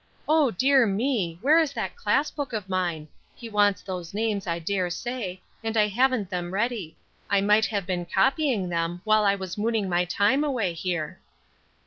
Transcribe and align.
"Oh, 0.27 0.49
dear 0.49 0.87
me! 0.87 1.37
where 1.43 1.59
is 1.59 1.73
that 1.73 1.95
class 1.95 2.31
book 2.31 2.53
of 2.53 2.67
mine? 2.67 3.07
He 3.35 3.49
wants 3.49 3.83
those 3.83 4.15
names, 4.15 4.47
I 4.47 4.57
dare 4.57 4.89
say, 4.89 5.43
and 5.63 5.77
I 5.77 5.85
haven't 5.89 6.31
them 6.31 6.55
ready. 6.55 6.97
I 7.29 7.39
might 7.41 7.67
have 7.67 7.85
been 7.85 8.07
copying 8.07 8.69
them 8.69 9.01
while 9.03 9.23
I 9.25 9.35
was 9.35 9.59
mooning 9.59 9.87
my 9.87 10.05
time 10.05 10.43
away 10.43 10.73
here." 10.73 11.19